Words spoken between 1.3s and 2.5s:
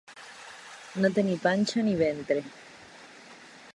panxa ni ventre.